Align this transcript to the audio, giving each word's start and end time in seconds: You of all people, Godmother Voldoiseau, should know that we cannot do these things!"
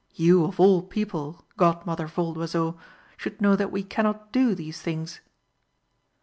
You 0.15 0.45
of 0.45 0.59
all 0.59 0.81
people, 0.81 1.45
Godmother 1.57 2.07
Voldoiseau, 2.07 2.75
should 3.17 3.39
know 3.39 3.55
that 3.55 3.71
we 3.71 3.83
cannot 3.83 4.31
do 4.31 4.55
these 4.55 4.81
things!" 4.81 5.19